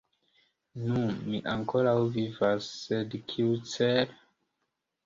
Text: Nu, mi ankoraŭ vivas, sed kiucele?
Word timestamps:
Nu, 0.85 1.03
mi 1.27 1.41
ankoraŭ 1.53 1.93
vivas, 2.17 2.71
sed 2.81 3.17
kiucele? 3.31 4.11